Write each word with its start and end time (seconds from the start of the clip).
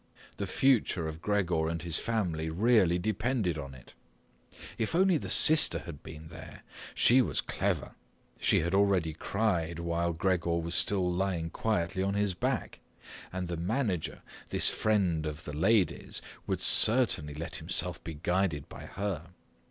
The 0.37 0.47
future 0.47 1.07
of 1.07 1.21
Gregor 1.21 1.67
and 1.69 1.79
his 1.83 1.99
family 1.99 2.49
really 2.49 2.97
depended 2.97 3.55
on 3.59 3.75
it! 3.75 3.93
If 4.79 4.95
only 4.95 5.19
the 5.19 5.29
sister 5.29 5.77
had 5.85 6.01
been 6.01 6.29
there! 6.29 6.63
She 6.95 7.21
was 7.21 7.39
clever. 7.39 7.91
She 8.39 8.61
had 8.61 8.73
already 8.73 9.13
cried 9.13 9.77
while 9.77 10.11
Gregor 10.11 10.57
was 10.57 10.73
still 10.73 11.07
lying 11.07 11.51
quietly 11.51 12.01
on 12.01 12.15
his 12.15 12.33
back. 12.33 12.79
And 13.31 13.45
the 13.47 13.57
manager, 13.57 14.23
this 14.49 14.71
friend 14.71 15.27
of 15.27 15.43
the 15.43 15.53
ladies, 15.53 16.19
would 16.47 16.63
certainly 16.63 17.35
let 17.35 17.57
himself 17.57 18.03
be 18.03 18.15
guided 18.15 18.67
by 18.67 18.85
her. 18.87 19.27